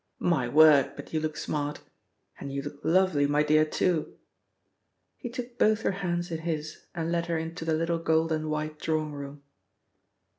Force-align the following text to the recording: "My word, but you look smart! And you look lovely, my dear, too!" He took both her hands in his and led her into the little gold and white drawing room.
"My 0.17 0.47
word, 0.49 0.93
but 0.95 1.13
you 1.13 1.19
look 1.19 1.37
smart! 1.37 1.81
And 2.39 2.51
you 2.51 2.63
look 2.63 2.79
lovely, 2.83 3.27
my 3.27 3.43
dear, 3.43 3.65
too!" 3.65 4.17
He 5.15 5.29
took 5.29 5.59
both 5.59 5.83
her 5.83 5.91
hands 6.01 6.31
in 6.31 6.39
his 6.39 6.87
and 6.95 7.11
led 7.11 7.27
her 7.27 7.37
into 7.37 7.65
the 7.65 7.75
little 7.75 7.99
gold 7.99 8.31
and 8.31 8.49
white 8.49 8.79
drawing 8.79 9.11
room. 9.13 9.43